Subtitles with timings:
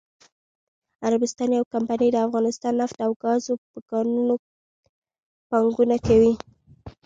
[1.07, 4.35] عربستان یوه کمپنی دافغانستان نفت او ګازو په کانونو
[5.49, 6.33] پانګونه کوي.😱